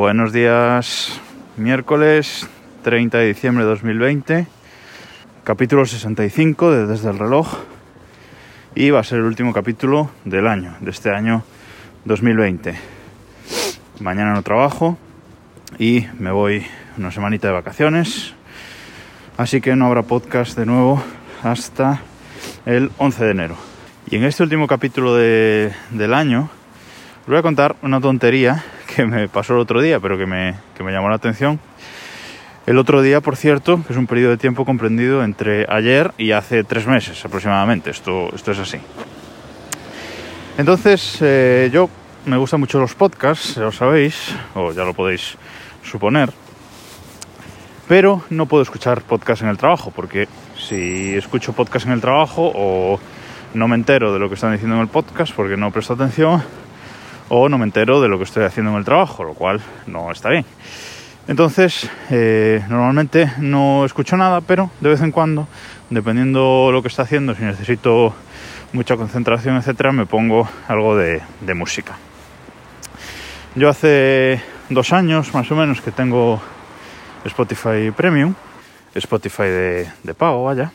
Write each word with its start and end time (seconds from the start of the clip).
Buenos 0.00 0.32
días, 0.32 1.20
miércoles 1.58 2.48
30 2.84 3.18
de 3.18 3.26
diciembre 3.26 3.64
de 3.64 3.70
2020, 3.70 4.46
capítulo 5.44 5.84
65 5.84 6.70
de 6.70 6.86
Desde 6.86 7.10
el 7.10 7.18
reloj 7.18 7.58
y 8.74 8.88
va 8.88 9.00
a 9.00 9.04
ser 9.04 9.18
el 9.18 9.26
último 9.26 9.52
capítulo 9.52 10.10
del 10.24 10.46
año, 10.46 10.74
de 10.80 10.90
este 10.90 11.10
año 11.10 11.44
2020. 12.06 12.76
Mañana 14.00 14.32
no 14.32 14.42
trabajo 14.42 14.96
y 15.78 16.06
me 16.18 16.30
voy 16.30 16.64
una 16.96 17.10
semanita 17.10 17.48
de 17.48 17.52
vacaciones, 17.52 18.32
así 19.36 19.60
que 19.60 19.76
no 19.76 19.84
habrá 19.84 20.04
podcast 20.04 20.56
de 20.56 20.64
nuevo 20.64 21.02
hasta 21.42 22.00
el 22.64 22.90
11 22.96 23.22
de 23.22 23.30
enero. 23.32 23.56
Y 24.10 24.16
en 24.16 24.24
este 24.24 24.44
último 24.44 24.66
capítulo 24.66 25.14
de, 25.14 25.74
del 25.90 26.14
año 26.14 26.48
os 27.20 27.26
voy 27.26 27.36
a 27.36 27.42
contar 27.42 27.76
una 27.82 28.00
tontería 28.00 28.64
que 28.94 29.04
me 29.04 29.28
pasó 29.28 29.54
el 29.54 29.60
otro 29.60 29.80
día, 29.80 30.00
pero 30.00 30.18
que 30.18 30.26
me, 30.26 30.54
que 30.76 30.82
me 30.82 30.92
llamó 30.92 31.08
la 31.08 31.16
atención. 31.16 31.60
El 32.66 32.78
otro 32.78 33.02
día, 33.02 33.20
por 33.20 33.36
cierto, 33.36 33.82
que 33.86 33.92
es 33.92 33.98
un 33.98 34.06
periodo 34.06 34.30
de 34.30 34.36
tiempo 34.36 34.64
comprendido 34.64 35.24
entre 35.24 35.66
ayer 35.68 36.12
y 36.18 36.32
hace 36.32 36.62
tres 36.62 36.86
meses 36.86 37.24
aproximadamente. 37.24 37.90
Esto, 37.90 38.28
esto 38.34 38.52
es 38.52 38.58
así. 38.58 38.78
Entonces, 40.58 41.18
eh, 41.20 41.70
yo 41.72 41.88
me 42.26 42.36
gustan 42.36 42.60
mucho 42.60 42.78
los 42.78 42.94
podcasts, 42.94 43.56
ya 43.56 43.62
lo 43.62 43.72
sabéis, 43.72 44.34
o 44.54 44.72
ya 44.72 44.84
lo 44.84 44.94
podéis 44.94 45.36
suponer. 45.82 46.30
Pero 47.88 48.22
no 48.30 48.46
puedo 48.46 48.62
escuchar 48.62 49.02
podcast 49.02 49.42
en 49.42 49.48
el 49.48 49.56
trabajo, 49.56 49.90
porque 49.90 50.28
si 50.56 51.14
escucho 51.14 51.52
podcast 51.54 51.86
en 51.86 51.92
el 51.92 52.00
trabajo 52.00 52.52
o 52.54 53.00
no 53.54 53.66
me 53.66 53.74
entero 53.74 54.12
de 54.12 54.18
lo 54.18 54.28
que 54.28 54.34
están 54.34 54.52
diciendo 54.52 54.76
en 54.76 54.82
el 54.82 54.88
podcast 54.88 55.34
porque 55.34 55.56
no 55.56 55.72
presto 55.72 55.94
atención, 55.94 56.42
o 57.30 57.48
no 57.48 57.56
me 57.56 57.64
entero 57.64 58.00
de 58.00 58.08
lo 58.08 58.18
que 58.18 58.24
estoy 58.24 58.44
haciendo 58.44 58.72
en 58.72 58.78
el 58.78 58.84
trabajo, 58.84 59.24
lo 59.24 59.34
cual 59.34 59.60
no 59.86 60.10
está 60.10 60.28
bien. 60.28 60.44
Entonces, 61.28 61.88
eh, 62.10 62.62
normalmente 62.68 63.32
no 63.38 63.84
escucho 63.84 64.16
nada, 64.16 64.40
pero 64.40 64.70
de 64.80 64.88
vez 64.88 65.00
en 65.00 65.12
cuando, 65.12 65.46
dependiendo 65.88 66.70
lo 66.72 66.82
que 66.82 66.88
está 66.88 67.02
haciendo, 67.02 67.34
si 67.36 67.44
necesito 67.44 68.12
mucha 68.72 68.96
concentración, 68.96 69.56
etcétera, 69.56 69.92
me 69.92 70.06
pongo 70.06 70.48
algo 70.66 70.96
de, 70.96 71.22
música. 71.54 71.96
Yo 73.54 73.68
hace 73.68 74.42
dos 74.68 74.92
años 74.92 75.32
más 75.32 75.50
o 75.52 75.54
menos 75.56 75.80
que 75.80 75.92
tengo 75.92 76.40
Spotify 77.24 77.92
Premium, 77.96 78.34
Spotify 78.94 79.44
de, 80.02 80.14
pago, 80.18 80.44
vaya. 80.44 80.72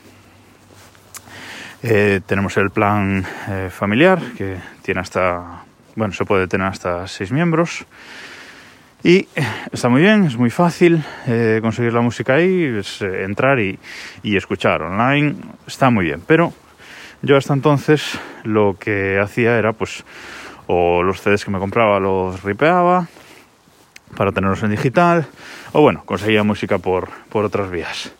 Eh, 1.84 2.22
tenemos 2.26 2.56
el 2.56 2.72
plan 2.72 3.26
eh, 3.50 3.70
familiar 3.70 4.22
que 4.38 4.58
tiene 4.82 5.02
hasta 5.02 5.66
bueno, 5.96 6.14
se 6.14 6.26
puede 6.26 6.48
tener 6.48 6.68
hasta 6.68 7.08
seis 7.08 7.32
miembros. 7.32 7.86
Y 9.04 9.28
está 9.72 9.88
muy 9.88 10.02
bien, 10.02 10.26
es 10.26 10.36
muy 10.36 10.50
fácil 10.50 11.04
eh, 11.28 11.60
conseguir 11.62 11.94
la 11.94 12.02
música 12.02 12.34
ahí, 12.34 12.64
es 12.64 13.04
eh, 13.04 13.24
entrar 13.24 13.60
y, 13.60 13.78
escuchar 14.24 14.82
online, 14.82 15.36
está 15.68 15.92
muy 15.92 16.06
bien. 16.06 16.24
Pero 16.26 16.54
yo 17.22 17.38
hasta 17.38 17.54
entonces 17.54 18.20
lo 18.44 18.76
que 18.80 19.20
hacía 19.20 19.60
era 19.60 19.74
pues 19.74 20.04
o 20.66 21.04
los 21.04 21.22
CDs 21.22 21.46
que 21.46 21.52
me 21.52 21.60
compraba 21.60 22.00
los 22.00 22.42
ripeaba 22.42 23.08
para 24.18 24.32
tenerlos 24.32 24.64
en 24.64 24.72
digital 24.72 25.28
o 25.72 25.82
bueno, 25.82 26.02
conseguía 26.06 26.42
música 26.44 26.80
por, 26.80 27.10
por 27.30 27.46
otras 27.46 27.70
vías. 27.70 28.12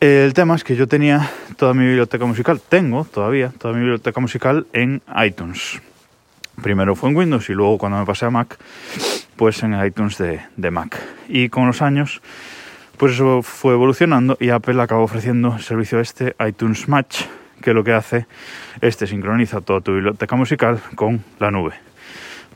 El 0.00 0.32
tema 0.32 0.54
es 0.54 0.64
que 0.64 0.76
yo 0.76 0.86
tenía 0.86 1.30
toda 1.58 1.74
mi 1.74 1.84
biblioteca 1.84 2.24
musical, 2.24 2.58
tengo 2.66 3.04
todavía 3.04 3.52
toda 3.58 3.74
mi 3.74 3.80
biblioteca 3.80 4.18
musical 4.18 4.66
en 4.72 5.02
iTunes. 5.22 5.82
Primero 6.62 6.96
fue 6.96 7.10
en 7.10 7.16
Windows 7.16 7.48
y 7.50 7.52
luego 7.52 7.78
cuando 7.78 7.98
me 7.98 8.06
pasé 8.06 8.26
a 8.26 8.30
Mac, 8.30 8.58
pues 9.36 9.62
en 9.62 9.74
iTunes 9.84 10.18
de, 10.18 10.70
Mac. 10.70 11.00
Y 11.28 11.48
con 11.48 11.66
los 11.66 11.82
años, 11.82 12.20
pues 12.96 13.12
eso 13.12 13.42
fue 13.42 13.74
evolucionando 13.74 14.36
y 14.40 14.50
Apple 14.50 14.80
acabó 14.82 15.04
ofreciendo 15.04 15.54
el 15.56 15.62
servicio 15.62 16.00
este, 16.00 16.34
iTunes 16.46 16.88
Match, 16.88 17.22
que 17.62 17.72
lo 17.72 17.84
que 17.84 17.92
hace, 17.92 18.26
este 18.80 19.06
sincroniza 19.06 19.60
toda 19.60 19.80
tu 19.80 19.92
biblioteca 19.92 20.36
musical 20.36 20.80
con 20.94 21.24
la 21.38 21.50
nube, 21.50 21.74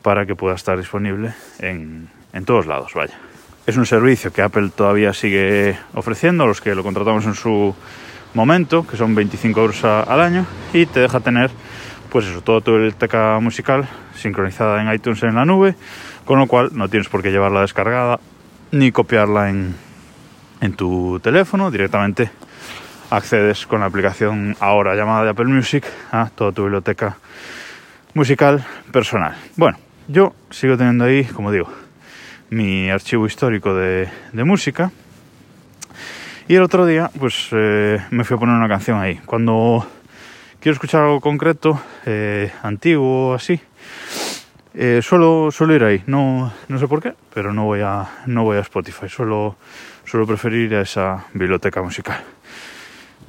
para 0.02 0.26
que 0.26 0.34
pueda 0.34 0.56
estar 0.56 0.76
disponible 0.76 1.34
en, 1.60 2.08
en 2.32 2.44
todos 2.44 2.66
lados, 2.66 2.92
vaya. 2.94 3.19
Es 3.64 3.76
un 3.76 3.86
servicio 3.86 4.32
que 4.32 4.42
Apple 4.42 4.70
todavía 4.74 5.12
sigue 5.12 5.78
ofreciendo 5.94 6.42
a 6.42 6.46
los 6.48 6.60
que 6.60 6.74
lo 6.74 6.82
contratamos 6.82 7.24
en 7.26 7.34
su 7.34 7.74
momento, 8.34 8.84
que 8.84 8.96
son 8.96 9.14
25 9.14 9.60
euros 9.60 9.84
al 9.84 10.20
año, 10.20 10.46
y 10.72 10.86
te 10.86 10.98
deja 10.98 11.20
tener 11.20 11.50
pues 12.12 12.26
eso, 12.26 12.42
toda 12.42 12.60
tu 12.60 12.72
biblioteca 12.72 13.38
musical 13.40 13.88
sincronizada 14.14 14.82
en 14.82 14.92
iTunes 14.92 15.22
en 15.22 15.34
la 15.34 15.46
nube, 15.46 15.74
con 16.26 16.38
lo 16.38 16.46
cual 16.46 16.68
no 16.74 16.90
tienes 16.90 17.08
por 17.08 17.22
qué 17.22 17.30
llevarla 17.30 17.62
descargada 17.62 18.20
ni 18.70 18.92
copiarla 18.92 19.48
en, 19.48 19.74
en 20.60 20.74
tu 20.74 21.18
teléfono, 21.20 21.70
directamente 21.70 22.30
accedes 23.08 23.66
con 23.66 23.80
la 23.80 23.86
aplicación 23.86 24.56
ahora 24.60 24.94
llamada 24.94 25.24
de 25.24 25.30
Apple 25.30 25.46
Music 25.46 25.86
a 26.10 26.28
toda 26.28 26.52
tu 26.52 26.64
biblioteca 26.64 27.16
musical 28.12 28.62
personal. 28.92 29.34
Bueno, 29.56 29.78
yo 30.06 30.34
sigo 30.50 30.76
teniendo 30.76 31.04
ahí, 31.04 31.24
como 31.24 31.50
digo, 31.50 31.68
mi 32.50 32.90
archivo 32.90 33.26
histórico 33.26 33.74
de, 33.74 34.10
música. 34.34 34.92
Y 36.46 36.56
el 36.56 36.62
otro 36.62 36.84
día, 36.84 37.10
pues 37.18 37.48
eh, 37.52 38.02
me 38.10 38.24
fui 38.24 38.36
a 38.36 38.40
poner 38.40 38.54
una 38.54 38.68
canción 38.68 39.00
ahí. 39.00 39.18
Cuando 39.24 39.86
quiero 40.62 40.74
escuchar 40.74 41.02
algo 41.02 41.20
concreto, 41.20 41.82
eh, 42.06 42.52
antiguo, 42.62 43.34
así, 43.34 43.60
eh, 44.74 45.00
suelo, 45.02 45.50
ir 45.74 45.84
ahí. 45.84 46.02
No, 46.06 46.52
no 46.68 46.78
sé 46.78 46.86
por 46.86 47.02
qué, 47.02 47.14
pero 47.34 47.52
no 47.52 47.64
voy 47.64 47.80
a, 47.80 48.08
no 48.26 48.44
voy 48.44 48.58
a 48.58 48.60
Spotify. 48.60 49.08
Suelo, 49.08 49.56
suelo 50.04 50.24
preferir 50.24 50.74
a 50.76 50.82
esa 50.82 51.26
biblioteca 51.34 51.82
musical. 51.82 52.22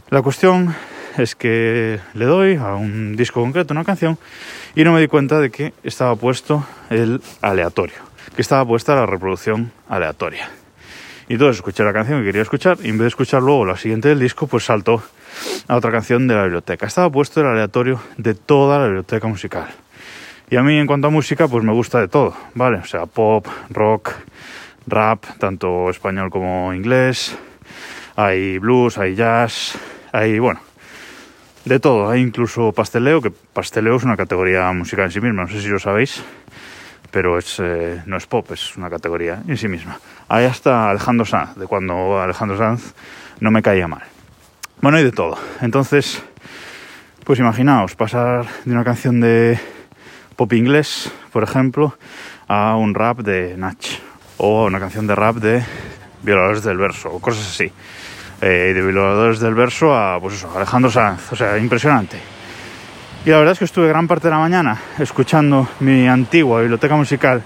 La 0.10 0.22
cuestión 0.22 0.76
es 1.18 1.36
que 1.36 2.00
le 2.14 2.26
doy 2.26 2.56
a 2.56 2.76
un 2.76 3.16
disco 3.16 3.42
concreto, 3.42 3.74
una 3.74 3.84
canción, 3.84 4.20
y 4.76 4.84
no 4.84 4.94
me 4.94 5.02
di 5.02 5.08
cuenta 5.08 5.40
de 5.40 5.50
que 5.50 5.74
estaba 5.84 6.16
puesto 6.16 6.64
el 6.92 7.20
aleatorio, 7.42 7.98
que 8.36 8.44
estaba 8.44 8.64
puesta 8.64 8.94
la 8.94 9.08
reproducción 9.08 9.72
aleatoria. 9.90 10.63
Y 11.28 11.34
entonces 11.34 11.58
escuché 11.58 11.84
la 11.84 11.94
canción 11.94 12.20
que 12.20 12.26
quería 12.26 12.42
escuchar 12.42 12.78
y 12.84 12.90
en 12.90 12.98
vez 12.98 13.04
de 13.04 13.08
escuchar 13.10 13.42
luego 13.42 13.66
la 13.66 13.78
siguiente 13.78 14.10
del 14.10 14.20
disco, 14.20 14.48
pues 14.48 14.66
saltó 14.66 15.02
a 15.68 15.76
otra 15.76 15.92
canción 15.92 16.28
de 16.28 16.36
la 16.36 16.44
biblioteca. 16.44 16.86
Estaba 16.86 17.10
puesto 17.10 17.42
el 17.42 17.48
aleatorio 17.48 18.00
de 18.18 18.34
toda 18.34 18.80
la 18.80 18.86
biblioteca 18.86 19.28
musical. 19.28 19.68
Y 20.50 20.58
a 20.58 20.62
mí 20.64 20.78
en 20.78 20.86
cuanto 20.86 21.08
a 21.08 21.10
música, 21.10 21.48
pues 21.48 21.64
me 21.64 21.72
gusta 21.72 22.00
de 22.00 22.08
todo, 22.08 22.36
¿vale? 22.54 22.78
O 22.78 22.86
sea, 22.86 23.06
pop, 23.06 23.48
rock, 23.70 24.12
rap, 24.86 25.24
tanto 25.40 25.90
español 25.90 26.30
como 26.30 26.74
inglés. 26.74 27.36
Hay 28.16 28.60
blues, 28.60 28.98
hay 28.98 29.16
jazz, 29.16 29.78
hay, 30.12 30.38
bueno, 30.40 30.60
de 31.66 31.80
todo. 31.80 32.10
Hay 32.10 32.22
incluso 32.22 32.72
pasteleo, 32.72 33.22
que 33.22 33.32
pasteleo 33.32 33.96
es 33.96 34.04
una 34.04 34.18
categoría 34.18 34.72
musical 34.74 35.06
en 35.06 35.12
sí 35.12 35.22
misma, 35.22 35.44
no 35.44 35.50
sé 35.50 35.62
si 35.62 35.70
lo 35.70 35.80
sabéis, 35.80 36.24
pero 37.12 37.38
es, 37.38 37.60
eh, 37.60 38.02
no 38.06 38.18
es 38.18 38.26
pop, 38.26 38.52
es 38.52 38.76
una 38.76 38.90
categoría 38.90 39.42
en 39.48 39.58
sí 39.58 39.68
misma. 39.68 40.00
Hay 40.28 40.46
hasta 40.46 40.90
Alejandro 40.90 41.26
Sanz, 41.26 41.56
de 41.56 41.68
cuando 41.68 42.22
Alejandro 42.22 42.58
Sanz 42.58 42.94
no 43.40 43.52
me 43.52 43.62
caía 43.62 43.88
mal. 43.88 44.04
Bueno, 44.82 44.98
hay 44.98 45.04
de 45.04 45.12
todo. 45.12 45.38
Entonces, 45.62 46.24
pues 47.24 47.40
imaginaos 47.40 47.96
pasar 47.96 48.46
de 48.66 48.72
una 48.72 48.84
canción 48.84 49.20
de 49.22 49.60
pop 50.36 50.52
inglés, 50.54 51.12
por 51.32 51.44
ejemplo, 51.44 51.98
a 52.48 52.76
un 52.76 52.94
rap 52.94 53.20
de 53.20 53.56
Nach 53.58 53.86
o 54.38 54.64
a 54.64 54.66
una 54.66 54.80
canción 54.80 55.08
de 55.08 55.16
rap 55.16 55.36
de 55.36 55.64
violadores 56.24 56.64
del 56.64 56.78
verso 56.78 57.10
o 57.12 57.20
cosas 57.20 57.48
así. 57.48 57.72
Eh, 58.42 58.74
de 58.74 58.82
violadores 58.82 59.40
del 59.40 59.54
verso 59.54 59.94
a, 59.94 60.20
pues 60.20 60.36
eso, 60.36 60.52
Alejandro 60.54 60.92
Sanz, 60.92 61.32
o 61.32 61.36
sea, 61.36 61.58
impresionante. 61.58 62.33
Y 63.26 63.30
la 63.30 63.38
verdad 63.38 63.54
es 63.54 63.60
que 63.60 63.66
estuve 63.66 63.88
gran 63.88 64.06
parte 64.06 64.28
de 64.28 64.32
la 64.32 64.40
mañana 64.40 64.78
escuchando 65.00 65.70
mi 65.80 66.10
antigua 66.10 66.60
biblioteca 66.60 66.98
musical 66.98 67.42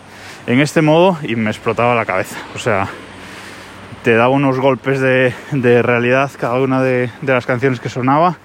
en 0.47 0.59
este 0.59 0.81
modo 0.81 1.19
y 1.21 1.35
me 1.35 1.51
explotaba 1.51 1.93
la 1.93 2.03
cabeza. 2.03 2.35
O 2.56 2.57
sea, 2.57 2.88
te 4.03 4.15
daba 4.15 4.29
unos 4.29 4.59
golpes 4.59 5.00
de, 5.00 5.33
realidad 5.83 6.31
cada 6.39 6.59
una 6.62 6.81
de, 6.81 7.12
las 7.21 7.45
canciones 7.45 7.79
que 7.79 7.89
sonaba 7.89 8.38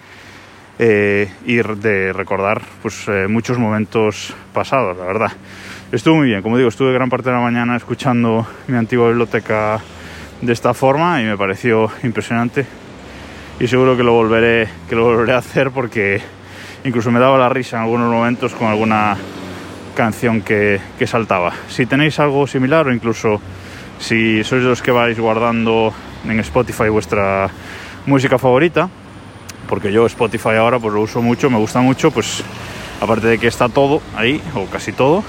eh, 0.79 1.31
y 1.47 1.55
de 1.55 2.13
recordar 2.13 2.61
pues, 2.83 3.09
eh, 3.09 3.29
muchos 3.29 3.57
momentos 3.57 4.35
pasados, 4.53 4.99
la 4.99 5.07
verdad. 5.07 5.33
Estuvo 5.91 6.17
muy 6.17 6.27
bien, 6.27 6.43
como 6.43 6.59
digo, 6.59 6.69
estuve 6.69 6.93
gran 6.93 7.09
parte 7.09 7.31
de 7.31 7.37
la 7.37 7.43
mañana 7.43 7.77
escuchando 7.77 8.47
mi 8.67 8.77
antigua 8.77 9.09
biblioteca 9.09 9.81
de 10.43 10.53
esta 10.53 10.75
forma 10.75 11.23
y 11.23 11.25
me 11.25 11.39
pareció 11.39 11.91
impresionante 12.03 12.67
y 13.59 13.67
seguro 13.69 13.97
que 13.97 14.03
lo 14.03 14.13
volveré, 14.13 14.69
que 14.87 14.97
lo 14.97 15.05
volveré 15.05 15.33
a 15.33 15.39
hacer 15.39 15.71
porque 15.71 16.21
incluso 16.85 17.11
me 17.11 17.21
daba 17.21 17.39
la 17.39 17.49
risa 17.49 17.77
en 17.77 17.83
algunos 17.83 18.11
momentos 18.11 18.55
con 18.55 18.69
alguna 18.69 19.17
canción 19.95 20.41
que, 20.41 20.81
que 20.99 21.07
saltaba. 21.07 21.53
Si 21.69 21.87
tenéis 21.87 22.19
algo 22.19 22.47
similar 22.47 22.87
o 22.87 22.93
incluso 22.93 23.41
si 23.99 24.43
sois 24.43 24.63
los 24.63 24.83
que 24.83 24.91
vais 24.91 25.19
guardando 25.19 25.93
en 26.25 26.41
Spotify 26.41 26.89
vuestra 26.89 27.49
música 28.07 28.39
favorita, 28.39 28.89
porque 29.69 29.93
yo 29.93 30.07
Spotify 30.07 30.57
ahora 30.59 30.79
pues 30.79 30.95
lo 30.95 31.03
uso 31.03 31.23
mucho, 31.23 31.51
me 31.51 31.59
gusta 31.59 31.81
mucho, 31.81 32.11
pues 32.11 32.43
aparte 33.01 33.29
de 33.29 33.39
que 33.39 33.47
está 33.47 33.69
todo 33.69 34.03
ahí, 34.17 34.41
o 34.55 34.67
casi 34.67 34.93
todo, 34.93 35.23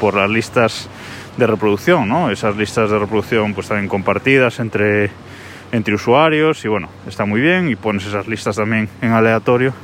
por 0.00 0.14
las 0.14 0.30
listas 0.30 0.88
de 1.36 1.46
reproducción, 1.46 2.08
¿no? 2.08 2.30
Esas 2.30 2.56
listas 2.56 2.90
de 2.90 2.98
reproducción 2.98 3.54
pues 3.54 3.68
compartidas 3.88 4.60
entre, 4.60 5.10
entre 5.72 5.94
usuarios 5.94 6.64
y 6.64 6.68
bueno, 6.68 6.88
está 7.06 7.24
muy 7.26 7.40
bien 7.40 7.68
y 7.68 7.76
pones 7.76 8.06
esas 8.06 8.26
listas 8.26 8.56
también 8.56 8.88
en 9.02 9.12
aleatorio 9.12 9.74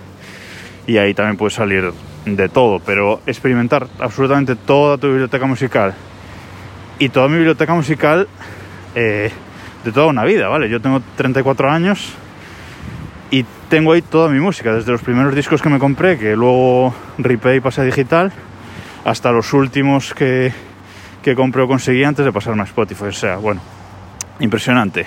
y 0.87 0.99
ahí 0.99 1.15
también 1.15 1.37
puede 1.37 1.51
salir 1.51 1.93
de 2.25 2.49
todo, 2.49 2.81
pero 2.81 3.21
experimentar 3.27 3.87
absolutamente 3.99 4.57
toda 4.57 4.99
tu 4.99 5.09
biblioteca 5.09 5.47
musical 5.47 5.95
y 6.99 7.09
toda 7.09 7.29
mi 7.29 7.37
biblioteca 7.37 7.75
musical 7.75 8.29
eh, 8.95 9.31
de 9.85 9.93
toda 9.93 10.07
una 10.07 10.25
vida, 10.25 10.49
¿vale? 10.49 10.69
Yo 10.69 10.81
tengo 10.81 11.01
34 11.17 11.71
años 11.71 12.13
y 13.31 13.45
tengo 13.69 13.93
ahí 13.93 14.03
toda 14.03 14.29
mi 14.29 14.41
música, 14.41 14.75
desde 14.75 14.93
los 14.93 15.03
primeros 15.03 15.35
discos 15.35 15.63
que 15.63 15.69
me 15.69 15.79
compré, 15.79 16.19
que 16.19 16.37
luego 16.37 16.95
ripé 17.19 17.57
y 17.57 17.61
pasé 17.61 17.81
a 17.83 17.85
digital, 17.85 18.33
hasta 19.05 19.33
los 19.33 19.53
últimos 19.53 20.13
que, 20.13 20.53
que 21.23 21.35
compré 21.35 21.63
o 21.63 21.69
conseguí 21.69 22.05
antes 22.05 22.25
de 22.25 22.33
pasarme 22.33 22.63
a 22.63 22.65
Spotify. 22.65 23.05
O 23.05 23.13
sea, 23.13 23.37
bueno, 23.37 23.61
impresionante. 24.41 25.07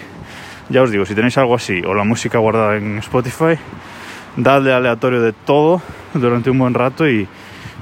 Ya 0.70 0.82
os 0.82 0.92
digo, 0.92 1.06
si 1.06 1.14
tenéis 1.14 1.38
algo 1.38 1.56
así 1.56 1.82
o 1.86 1.94
la 1.94 2.06
música 2.06 2.40
guardada 2.40 2.78
en 2.78 2.98
Spotify, 3.00 3.60
dadle 4.36 4.74
aleatorio 4.74 5.22
de 5.22 5.34
todo 5.34 5.82
durante 6.14 6.50
un 6.50 6.60
buen 6.60 6.74
rato 6.74 7.08
y, 7.08 7.28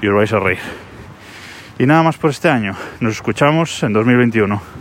y 0.01 0.07
os 0.07 0.15
vais 0.15 0.31
a 0.33 0.39
reír. 0.39 0.59
Y 1.79 1.85
nada 1.85 2.03
más 2.03 2.17
por 2.17 2.29
este 2.29 2.49
año. 2.49 2.75
Nos 2.99 3.13
escuchamos 3.13 3.81
en 3.83 3.93
2021. 3.93 4.80